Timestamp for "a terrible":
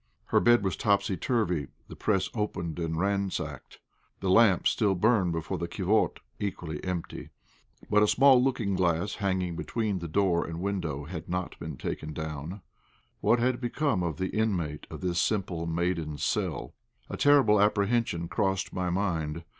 17.07-17.61